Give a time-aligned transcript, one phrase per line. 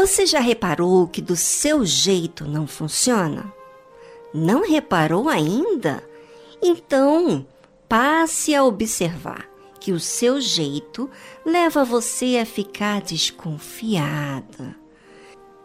[0.00, 3.52] Você já reparou que do seu jeito não funciona?
[4.32, 6.02] Não reparou ainda?
[6.62, 7.46] Então,
[7.86, 9.46] passe a observar
[9.78, 11.10] que o seu jeito
[11.44, 14.74] leva você a ficar desconfiada.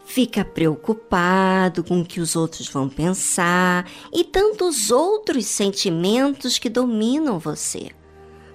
[0.05, 7.39] Fica preocupado com o que os outros vão pensar e tantos outros sentimentos que dominam
[7.39, 7.89] você.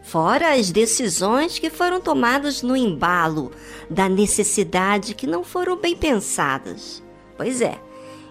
[0.02, 3.52] Fora as decisões que foram tomadas no embalo
[3.88, 7.02] da necessidade que não foram bem pensadas.
[7.36, 7.80] Pois é,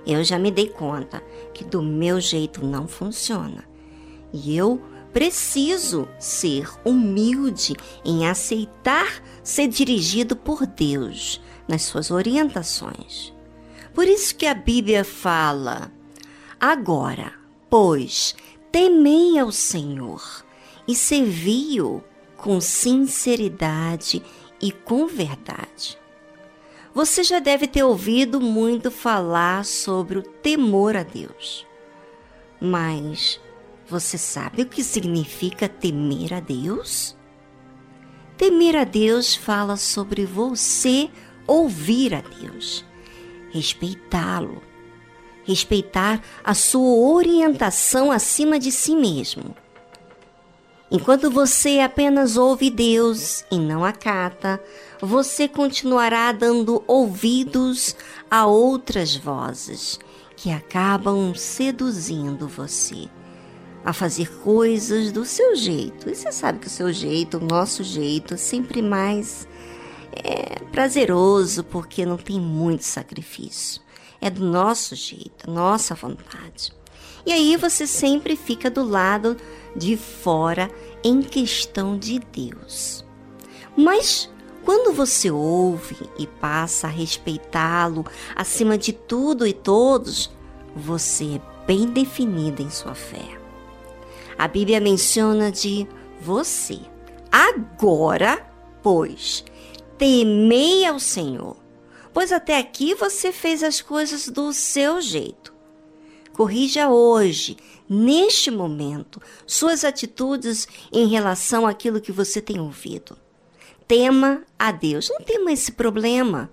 [0.06, 1.24] eu já me dei conta
[1.54, 3.64] que do meu jeito não funciona.
[4.34, 4.82] E eu
[5.14, 13.34] preciso ser humilde em aceitar ser dirigido por Deus nas suas orientações.
[13.94, 15.92] Por isso que a Bíblia fala:
[16.60, 17.34] Agora,
[17.70, 18.36] pois,
[18.72, 20.46] temei ao Senhor
[20.90, 22.04] e servi-o
[22.36, 24.24] com sinceridade
[24.60, 26.00] e com verdade.
[26.96, 31.64] Você já deve ter ouvido muito falar sobre o temor a Deus.
[32.60, 33.40] Mas
[33.88, 37.16] você sabe o que significa temer a Deus?
[38.36, 41.08] Temer a Deus fala sobre você
[41.46, 42.84] ouvir a Deus,
[43.52, 44.64] respeitá-lo,
[45.44, 49.56] respeitar a sua orientação acima de si mesmo
[50.92, 54.60] Enquanto você apenas ouve Deus e não acata,
[55.00, 57.96] você continuará dando ouvidos
[58.30, 60.00] a outras vozes
[60.36, 63.08] que acabam seduzindo você
[63.86, 66.10] a fazer coisas do seu jeito.
[66.10, 69.48] E você sabe que o seu jeito, o nosso jeito, é sempre mais
[70.12, 73.82] é, prazeroso porque não tem muito sacrifício.
[74.20, 76.74] É do nosso jeito, nossa vontade.
[77.26, 79.38] E aí você sempre fica do lado
[79.76, 80.70] de fora
[81.04, 83.06] em questão de Deus.
[83.76, 84.30] Mas
[84.64, 90.30] quando você ouve e passa a respeitá-lo acima de tudo e todos,
[90.76, 93.40] você é bem definida em sua fé.
[94.38, 95.88] A Bíblia menciona de
[96.22, 96.80] você.
[97.32, 98.46] Agora,
[98.82, 99.44] pois,
[99.98, 101.58] temei ao Senhor,
[102.14, 105.49] pois até aqui você fez as coisas do seu jeito.
[106.40, 107.58] Corrija hoje,
[107.90, 113.18] neste momento, suas atitudes em relação àquilo que você tem ouvido.
[113.86, 115.10] Tema a Deus.
[115.10, 116.50] Não tema esse problema.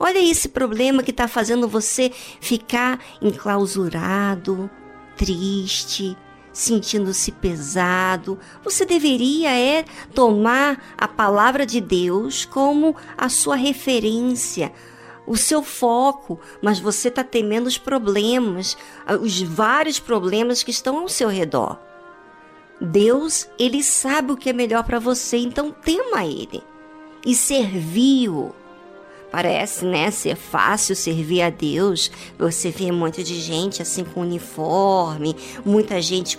[0.00, 2.10] Olha esse problema que está fazendo você
[2.40, 4.70] ficar enclausurado,
[5.18, 6.16] triste,
[6.50, 8.38] sentindo-se pesado.
[8.64, 14.72] Você deveria é tomar a palavra de Deus como a sua referência,
[15.26, 18.76] o seu foco, mas você está temendo os problemas,
[19.20, 21.78] os vários problemas que estão ao seu redor.
[22.80, 26.62] Deus, ele sabe o que é melhor para você, então tema ele
[27.24, 28.54] e servi-o.
[29.30, 32.10] Parece, né, ser fácil servir a Deus.
[32.38, 35.34] Você vê um monte de gente assim com uniforme,
[35.64, 36.38] muita gente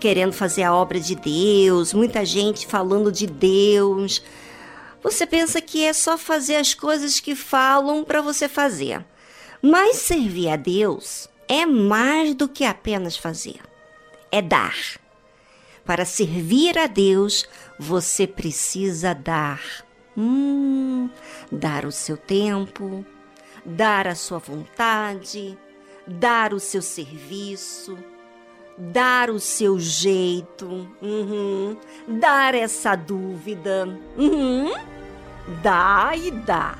[0.00, 4.20] querendo fazer a obra de Deus, muita gente falando de Deus
[5.04, 9.04] você pensa que é só fazer as coisas que falam para você fazer.
[9.60, 13.60] Mas servir a Deus é mais do que apenas fazer.
[14.32, 14.74] É dar.
[15.84, 17.46] Para servir a Deus,
[17.78, 19.60] você precisa dar.
[20.16, 21.10] Hum,
[21.52, 23.04] dar o seu tempo,
[23.62, 25.58] dar a sua vontade,
[26.06, 27.98] dar o seu serviço
[28.76, 30.66] dar o seu jeito,
[31.00, 31.76] uhum,
[32.08, 33.86] dar essa dúvida,
[34.16, 34.72] uhum,
[35.62, 36.76] dá e dá,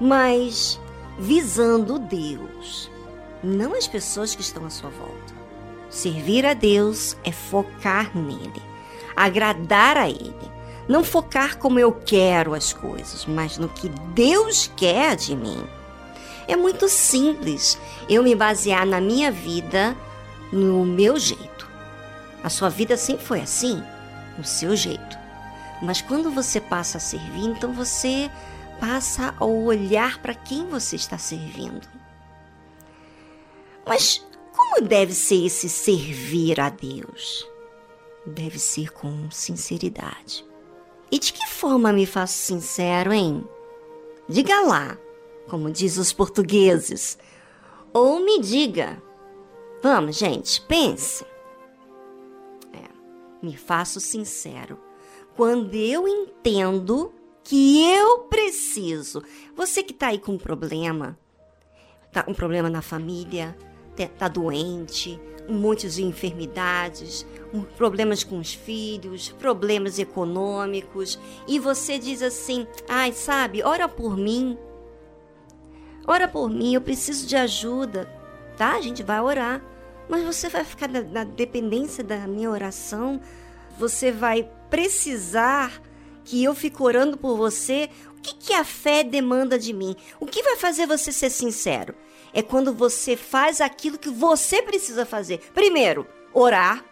[0.00, 0.80] mas
[1.18, 2.90] visando Deus,
[3.42, 5.34] não as pessoas que estão à sua volta.
[5.90, 8.62] Servir a Deus é focar nele,
[9.16, 10.58] agradar a Ele.
[10.86, 15.62] Não focar como eu quero as coisas, mas no que Deus quer de mim.
[16.46, 17.78] É muito simples
[18.08, 19.94] eu me basear na minha vida
[20.50, 21.68] no meu jeito.
[22.42, 23.82] A sua vida sempre foi assim,
[24.38, 25.18] no seu jeito.
[25.82, 28.30] Mas quando você passa a servir, então você
[28.80, 31.88] passa a olhar para quem você está servindo.
[33.86, 37.48] Mas como deve ser esse servir a Deus?
[38.26, 40.44] Deve ser com sinceridade.
[41.10, 43.48] E de que forma me faço sincero, hein?
[44.28, 44.98] Diga lá,
[45.48, 47.16] como diz os portugueses.
[47.94, 49.02] Ou me diga,
[49.80, 51.24] Vamos, gente, pense.
[52.72, 52.88] É,
[53.40, 54.78] me faço sincero.
[55.38, 57.14] Quando eu entendo
[57.44, 59.22] que eu preciso,
[59.54, 61.16] você que está aí com um problema,
[62.10, 63.56] tá um problema na família,
[64.18, 65.16] tá doente,
[65.48, 67.24] um monte de enfermidades,
[67.76, 74.58] problemas com os filhos, problemas econômicos, e você diz assim: ai, sabe, ora por mim.
[76.04, 78.12] ora por mim, eu preciso de ajuda,
[78.56, 78.72] tá?
[78.74, 79.64] A gente vai orar.
[80.08, 83.20] Mas você vai ficar na, na dependência da minha oração?
[83.78, 85.82] Você vai precisar
[86.24, 87.88] que eu fique orando por você?
[88.16, 89.96] O que, que a fé demanda de mim?
[90.20, 91.94] O que vai fazer você ser sincero?
[92.32, 95.38] É quando você faz aquilo que você precisa fazer.
[95.54, 96.84] Primeiro, orar.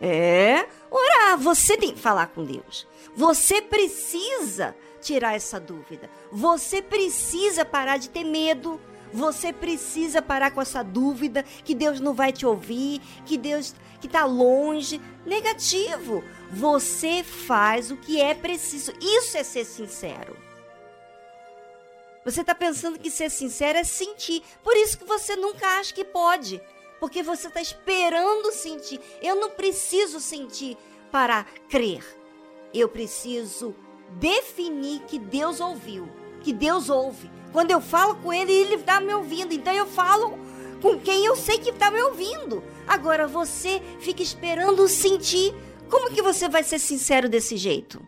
[0.00, 1.38] É, orar.
[1.38, 2.88] Você tem que falar com Deus.
[3.14, 6.08] Você precisa tirar essa dúvida.
[6.32, 8.80] Você precisa parar de ter medo.
[9.12, 14.06] Você precisa parar com essa dúvida que Deus não vai te ouvir, que Deus que
[14.06, 15.00] está longe.
[15.24, 16.24] Negativo.
[16.50, 18.92] Você faz o que é preciso.
[19.00, 20.36] Isso é ser sincero.
[22.24, 24.42] Você está pensando que ser sincero é sentir.
[24.62, 26.60] Por isso que você nunca acha que pode.
[26.98, 29.00] Porque você está esperando sentir.
[29.22, 30.76] Eu não preciso sentir
[31.10, 32.04] para crer.
[32.74, 33.74] Eu preciso
[34.12, 36.08] definir que Deus ouviu.
[36.42, 37.30] Que Deus ouve.
[37.52, 39.52] Quando eu falo com Ele, Ele está me ouvindo.
[39.52, 40.38] Então eu falo
[40.80, 42.62] com quem eu sei que está me ouvindo.
[42.86, 45.54] Agora você fica esperando sentir.
[45.88, 48.00] Como que você vai ser sincero desse jeito?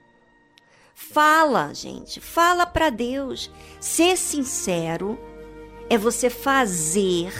[0.94, 3.50] Fala, gente, fala para Deus.
[3.80, 5.18] Ser sincero
[5.90, 7.32] é você fazer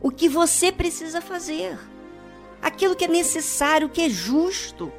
[0.00, 1.78] o que você precisa fazer.
[2.60, 4.92] Aquilo que é necessário, que é justo.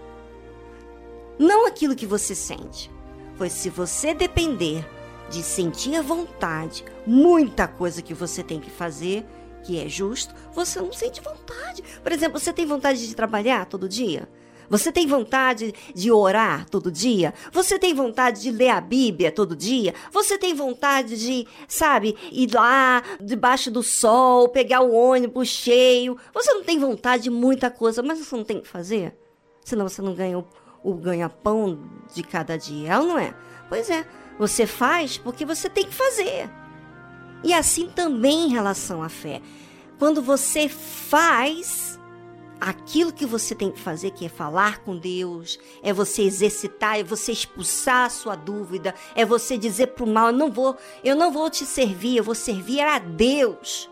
[1.37, 2.89] Não aquilo que você sente.
[3.37, 4.85] Pois se você depender
[5.33, 9.25] de sentir vontade, muita coisa que você tem que fazer,
[9.63, 11.83] que é justo, você não sente vontade.
[12.03, 14.29] Por exemplo, você tem vontade de trabalhar todo dia?
[14.69, 17.33] Você tem vontade de orar todo dia?
[17.51, 19.95] Você tem vontade de ler a Bíblia todo dia?
[20.11, 26.15] Você tem vontade de, sabe, ir lá debaixo do sol, pegar o ônibus cheio?
[26.31, 29.17] Você não tem vontade de muita coisa, mas você não tem que fazer?
[29.65, 30.45] Senão você não ganha o,
[30.83, 31.79] o ganha-pão
[32.13, 33.33] de cada dia, não é?
[33.67, 34.05] Pois é,
[34.37, 36.49] você faz porque você tem que fazer.
[37.43, 39.41] E assim também em relação à fé.
[39.99, 41.99] Quando você faz
[42.59, 47.03] aquilo que você tem que fazer, que é falar com Deus, é você exercitar, é
[47.03, 51.15] você expulsar a sua dúvida, é você dizer para o mal, eu não vou, eu
[51.15, 53.89] não vou te servir, eu vou servir a Deus.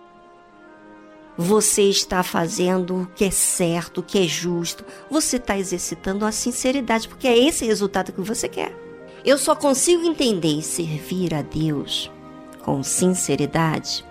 [1.38, 4.86] Você está fazendo o que é certo, o que é justo.
[5.10, 8.91] Você está exercitando a sinceridade, porque é esse resultado que você quer.
[9.24, 12.10] Eu só consigo entender e servir a Deus
[12.64, 14.04] com sinceridade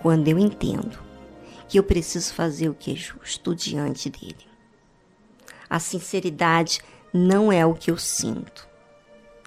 [0.00, 0.96] quando eu entendo
[1.68, 4.46] que eu preciso fazer o que é justo diante dele.
[5.68, 6.80] A sinceridade
[7.12, 8.68] não é o que eu sinto.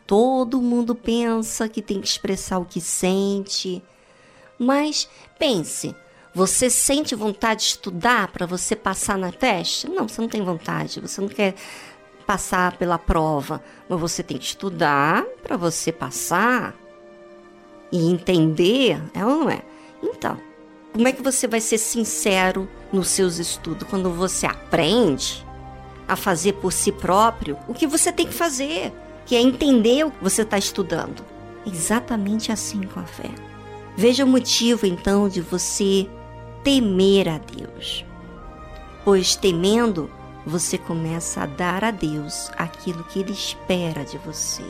[0.05, 3.81] Todo mundo pensa que tem que expressar o que sente,
[4.59, 5.07] mas
[5.39, 5.95] pense,
[6.35, 9.89] você sente vontade de estudar para você passar na teste?
[9.89, 11.55] Não, você não tem vontade, você não quer
[12.31, 16.73] passar pela prova, mas você tem que estudar para você passar
[17.91, 19.61] e entender, é ou não é?
[20.01, 20.39] Então,
[20.93, 25.45] como é que você vai ser sincero nos seus estudos quando você aprende
[26.07, 28.93] a fazer por si próprio o que você tem que fazer,
[29.25, 31.25] que é entender o que você está estudando?
[31.67, 33.29] Exatamente assim com a fé.
[33.97, 36.07] Veja o motivo então de você
[36.63, 38.05] temer a Deus.
[39.03, 40.09] Pois temendo,
[40.45, 44.65] você começa a dar a Deus aquilo que Ele espera de você.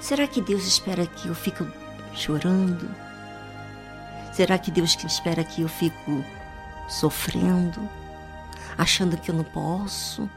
[0.00, 1.66] Será que Deus espera que eu fique
[2.14, 2.88] chorando?
[4.34, 6.24] Será que Deus espera que eu fico
[6.88, 7.88] sofrendo,
[8.76, 10.28] achando que eu não posso?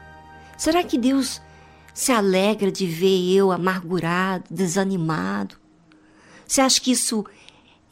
[0.56, 1.42] Será que Deus
[1.92, 5.56] se alegra de ver eu amargurado, desanimado?
[6.46, 7.26] Você acha que isso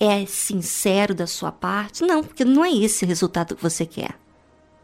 [0.01, 2.03] é sincero da sua parte?
[2.05, 4.19] Não, porque não é esse o resultado que você quer.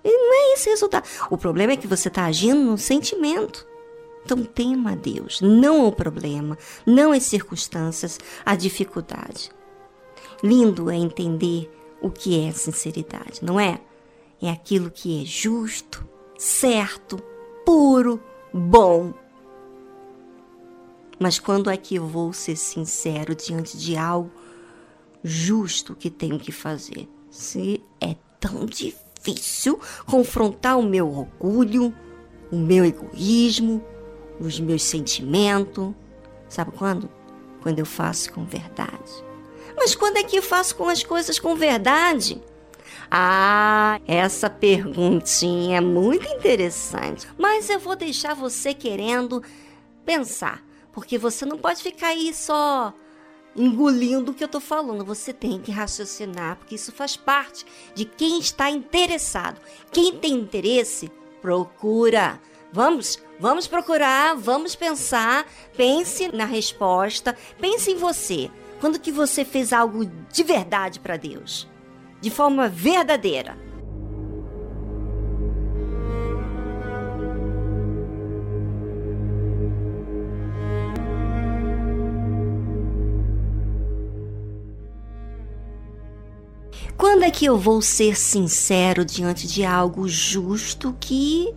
[0.05, 1.09] E não é esse resultado.
[1.31, 3.67] O problema é que você está agindo no sentimento.
[4.25, 6.57] Então tema a Deus, não o problema,
[6.87, 9.51] não as circunstâncias, a dificuldade.
[10.43, 13.81] Lindo é entender o que é sinceridade, não é?
[14.41, 16.07] É aquilo que é justo,
[16.37, 17.19] certo,
[17.65, 18.21] puro,
[18.53, 19.13] bom.
[21.19, 24.31] Mas quando é que eu vou ser sincero diante de algo
[25.23, 27.09] justo que tenho que fazer?
[27.31, 29.02] Se é tão difícil
[30.07, 31.95] confrontar o meu orgulho,
[32.51, 33.85] o meu egoísmo,
[34.39, 35.93] os meus sentimentos.
[36.49, 37.09] Sabe quando?
[37.63, 39.25] Quando eu faço com verdade.
[39.77, 42.43] Mas quando é que eu faço com as coisas com verdade?
[43.11, 47.27] Ah, essa perguntinha é muito interessante.
[47.39, 49.43] Mas eu vou deixar você querendo
[50.05, 50.63] pensar,
[50.93, 52.93] porque você não pode ficar aí só
[53.55, 55.05] engolindo o que eu estou falando.
[55.05, 59.61] Você tem que raciocinar, porque isso faz parte de quem está interessado.
[59.91, 62.41] Quem tem interesse, procura.
[62.73, 68.51] Vamos, vamos procurar, vamos pensar, pense na resposta, pense em você.
[68.81, 71.69] Quando que você fez algo de verdade para Deus?
[72.21, 73.72] De forma verdadeira?
[87.03, 91.53] Quando é que eu vou ser sincero diante de algo justo que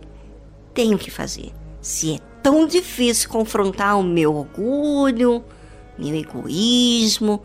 [0.74, 1.52] tenho que fazer?
[1.80, 5.44] Se é tão difícil confrontar o meu orgulho,
[5.96, 7.44] meu egoísmo,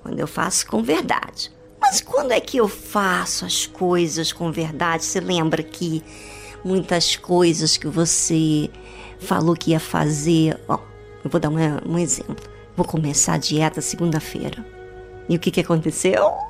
[0.00, 1.50] quando eu faço com verdade.
[1.80, 5.04] Mas quando é que eu faço as coisas com verdade?
[5.04, 6.04] Você lembra que
[6.64, 8.70] muitas coisas que você
[9.18, 10.56] falou que ia fazer.
[10.68, 10.78] Ó,
[11.24, 12.48] eu vou dar uma, um exemplo.
[12.76, 14.64] Vou começar a dieta segunda-feira.
[15.28, 16.46] E o que, que aconteceu?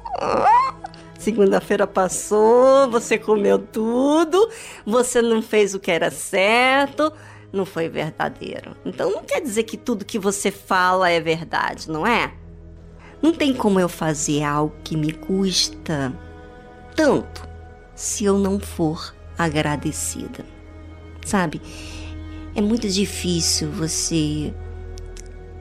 [1.18, 4.49] Segunda-feira passou, você comeu tudo,
[4.85, 7.12] você não fez o que era certo,
[7.52, 8.76] não foi verdadeiro.
[8.85, 12.32] Então não quer dizer que tudo que você fala é verdade, não é?
[13.20, 16.12] Não tem como eu fazer algo que me custa
[16.94, 17.49] tanto
[17.94, 20.44] se eu não for agradecida.
[21.25, 21.61] Sabe?
[22.54, 24.54] É muito difícil você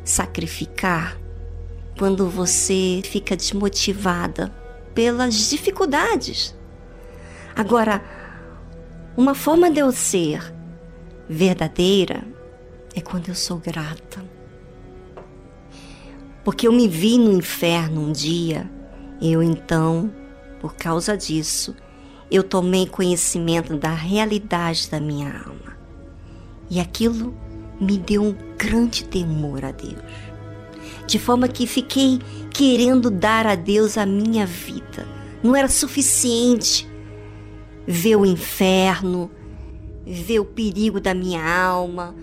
[0.04, 1.18] sacrificar
[1.98, 4.54] quando você fica desmotivada
[4.94, 6.56] pelas dificuldades.
[7.56, 8.04] Agora,
[9.16, 10.54] uma forma de eu ser
[11.28, 12.24] verdadeira
[12.94, 14.24] é quando eu sou grata.
[16.44, 18.70] Porque eu me vi no inferno um dia,
[19.22, 20.14] eu então,
[20.60, 21.76] por causa disso,
[22.30, 25.78] eu tomei conhecimento da realidade da minha alma.
[26.70, 27.34] E aquilo
[27.80, 30.35] me deu um grande temor a Deus
[31.08, 32.20] de forma que fiquei
[32.52, 35.08] querendo dar a Deus a minha vida.
[35.44, 36.88] Não era suficiente
[37.88, 39.30] ver o inferno,
[40.06, 42.16] ver o perigo da minha alma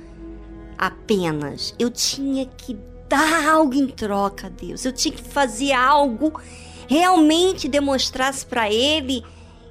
[0.76, 1.74] apenas.
[1.78, 2.76] Eu tinha que
[3.08, 4.84] dar algo em troca a Deus.
[4.84, 6.40] Eu tinha que fazer algo
[6.88, 9.22] realmente demonstrasse para Ele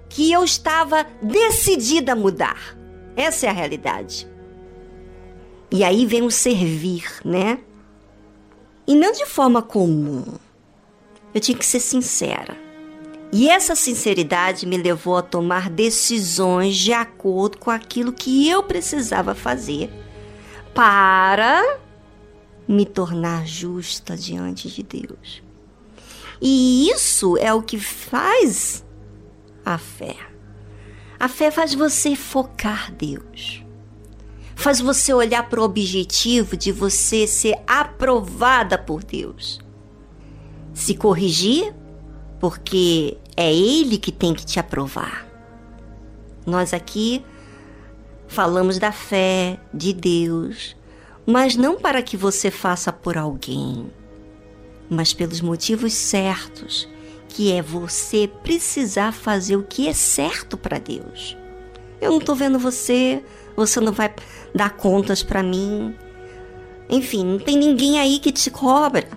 [0.07, 2.77] que eu estava decidida a mudar.
[3.15, 4.27] Essa é a realidade.
[5.69, 7.59] E aí vem o servir, né?
[8.91, 10.21] E não de forma comum.
[11.33, 12.57] Eu tinha que ser sincera.
[13.31, 19.33] E essa sinceridade me levou a tomar decisões de acordo com aquilo que eu precisava
[19.33, 19.89] fazer
[20.75, 21.79] para
[22.67, 25.41] me tornar justa diante de Deus.
[26.41, 28.83] E isso é o que faz
[29.63, 30.17] a fé.
[31.17, 33.63] A fé faz você focar Deus
[34.61, 39.59] faz você olhar para o objetivo de você ser aprovada por Deus.
[40.73, 41.73] Se corrigir,
[42.39, 45.27] porque é Ele que tem que te aprovar.
[46.45, 47.25] Nós aqui
[48.27, 50.75] falamos da fé de Deus,
[51.25, 53.91] mas não para que você faça por alguém,
[54.89, 56.87] mas pelos motivos certos,
[57.27, 61.35] que é você precisar fazer o que é certo para Deus.
[61.99, 63.23] Eu não estou vendo você
[63.55, 64.13] você não vai
[64.53, 65.95] dar contas para mim.
[66.89, 69.07] Enfim, não tem ninguém aí que te cobra.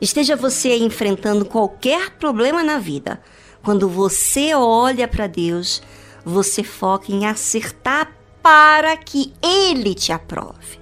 [0.00, 3.20] Esteja você enfrentando qualquer problema na vida,
[3.62, 5.82] quando você olha para Deus,
[6.24, 10.78] você foca em acertar para que Ele te aprove.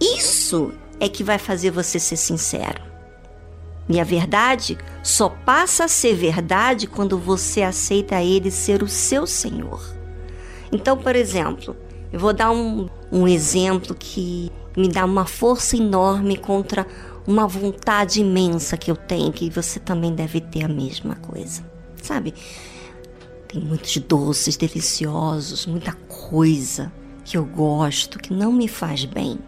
[0.00, 2.82] Isso é que vai fazer você ser sincero.
[3.88, 9.26] E a verdade só passa a ser verdade quando você aceita Ele ser o seu
[9.26, 9.99] Senhor.
[10.72, 11.76] Então, por exemplo,
[12.12, 16.86] eu vou dar um, um exemplo que me dá uma força enorme contra
[17.26, 21.64] uma vontade imensa que eu tenho, que você também deve ter a mesma coisa.
[22.02, 22.34] Sabe?
[23.48, 26.92] Tem muitos doces deliciosos, muita coisa
[27.24, 29.38] que eu gosto que não me faz bem.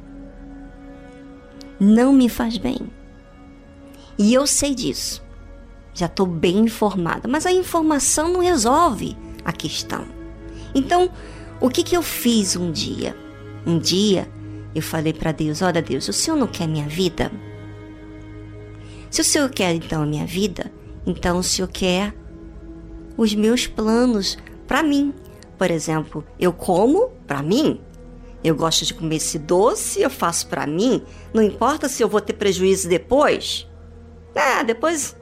[1.80, 2.78] Não me faz bem.
[4.18, 5.22] E eu sei disso.
[5.94, 7.28] Já estou bem informada.
[7.28, 10.21] Mas a informação não resolve a questão.
[10.74, 11.10] Então,
[11.60, 13.16] o que, que eu fiz um dia?
[13.66, 14.28] Um dia
[14.74, 17.30] eu falei para Deus: Olha, Deus, o Senhor não quer minha vida?
[19.10, 20.72] Se o Senhor quer então a minha vida,
[21.06, 22.14] então o Senhor quer
[23.16, 25.12] os meus planos para mim.
[25.58, 27.80] Por exemplo, eu como para mim.
[28.42, 31.02] Eu gosto de comer esse doce, eu faço para mim.
[31.32, 33.68] Não importa se eu vou ter prejuízo depois.
[34.34, 35.14] Ah, depois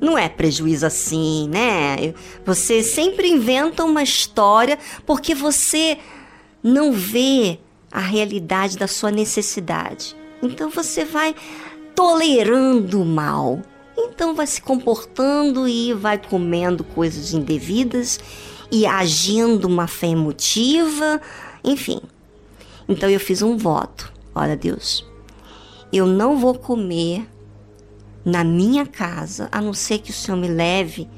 [0.00, 2.14] não é prejuízo assim, né?
[2.44, 5.98] Você sempre inventa uma história porque você
[6.62, 7.58] não vê
[7.90, 10.14] a realidade da sua necessidade.
[10.42, 11.34] Então você vai
[11.94, 13.60] tolerando o mal.
[13.96, 18.20] Então vai se comportando e vai comendo coisas indevidas
[18.70, 21.20] e agindo uma fé emotiva,
[21.64, 22.00] enfim.
[22.88, 24.12] Então eu fiz um voto.
[24.32, 25.04] Olha, Deus,
[25.92, 27.26] eu não vou comer
[28.28, 31.08] na minha casa, a não ser que o Senhor me leve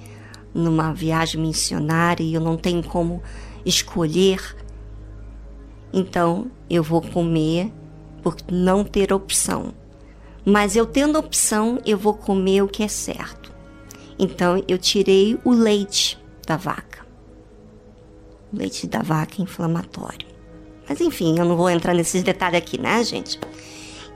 [0.55, 3.21] numa viagem missionária e eu não tenho como
[3.67, 4.57] escolher.
[5.93, 7.73] Então, eu vou comer
[8.23, 9.75] por não ter opção.
[10.45, 13.53] Mas eu tendo opção, eu vou comer o que é certo.
[14.17, 17.05] Então, eu tirei o leite da vaca.
[18.53, 20.29] O leite da vaca é inflamatório.
[20.89, 23.41] Mas enfim, eu não vou entrar nesses detalhes aqui, né, gente?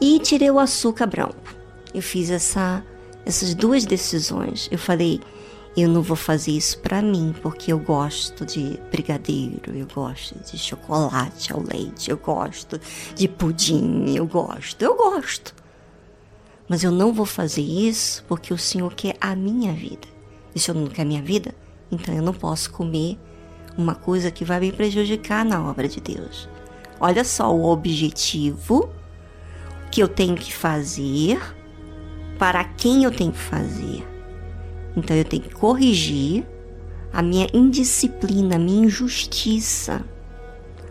[0.00, 1.63] E tirei o açúcar branco.
[1.94, 2.84] Eu fiz essa,
[3.24, 4.68] essas duas decisões.
[4.70, 5.20] Eu falei,
[5.76, 10.58] eu não vou fazer isso para mim, porque eu gosto de brigadeiro, eu gosto de
[10.58, 12.80] chocolate ao leite, eu gosto
[13.14, 15.54] de pudim, eu gosto, eu gosto.
[16.68, 20.08] Mas eu não vou fazer isso porque o Senhor quer a minha vida.
[20.54, 21.54] E se eu não quer a minha vida,
[21.90, 23.18] então eu não posso comer
[23.76, 26.48] uma coisa que vai me prejudicar na obra de Deus.
[27.00, 28.88] Olha só o objetivo
[29.90, 31.40] que eu tenho que fazer,
[32.38, 34.06] para quem eu tenho que fazer.
[34.96, 36.46] Então eu tenho que corrigir
[37.12, 40.04] a minha indisciplina, a minha injustiça.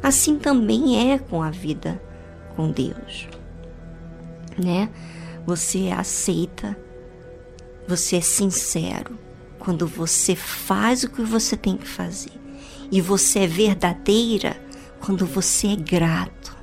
[0.02, 2.02] Assim também é com a vida
[2.56, 3.28] com Deus.
[4.58, 4.90] Né?
[5.46, 6.78] Você aceita,
[7.88, 9.18] você é sincero
[9.60, 12.32] quando você faz o que você tem que fazer.
[12.92, 14.56] E você é verdadeira
[15.00, 16.56] quando você é grato.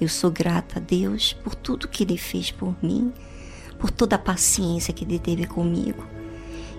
[0.00, 3.12] Eu sou grata a Deus por tudo que Ele fez por mim,
[3.82, 6.06] por toda a paciência que Ele teve comigo.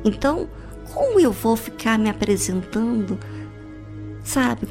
[0.06, 0.48] Então,
[0.94, 3.20] como eu vou ficar me apresentando,
[4.24, 4.70] sabe,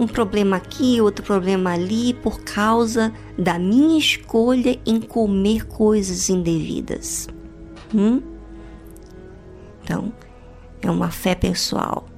[0.00, 7.28] um problema aqui, outro problema ali, por causa da minha escolha em comer coisas indevidas?
[7.94, 8.22] Hum?
[9.82, 10.10] Então,
[10.80, 12.08] é uma fé pessoal,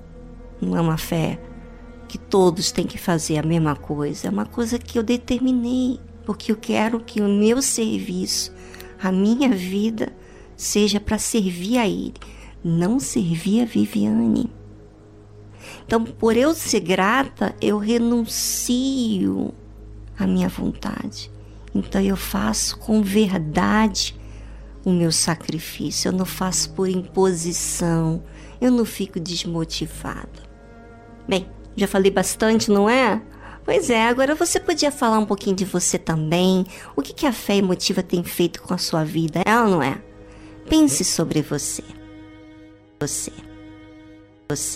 [0.63, 1.41] não é uma fé
[2.07, 4.29] que todos têm que fazer a mesma coisa.
[4.29, 8.55] É uma coisa que eu determinei, porque eu quero que o meu serviço,
[9.02, 10.13] a minha vida,
[10.56, 12.15] seja para servir a Ele,
[12.65, 14.50] não servir a Viviane.
[15.85, 19.52] Então, por eu ser grata, eu renuncio
[20.19, 21.30] à minha vontade.
[21.75, 24.19] Então, eu faço com verdade
[24.85, 26.09] o meu sacrifício.
[26.09, 28.23] Eu não faço por imposição.
[28.61, 30.47] Eu não fico desmotivada.
[31.28, 33.21] Bem, já falei bastante, não é?
[33.67, 36.65] Pois é, agora você podia falar um pouquinho de você também.
[36.95, 39.83] O que, que a fé emotiva tem feito com a sua vida, é ou não
[39.83, 40.00] é?
[40.69, 41.83] Pense sobre você.
[43.00, 43.33] Você.
[44.49, 44.75] Você.